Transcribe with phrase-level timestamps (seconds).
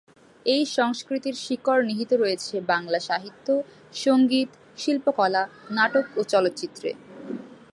[0.45, 3.47] এই সংস্কৃতির শিকড় নিহিত রয়েছে বাংলা সাহিত্য,
[3.95, 4.49] সংগীত,
[4.77, 5.43] শিল্পকলা,
[5.77, 6.89] নাটক ও চলচ্চিত্রে।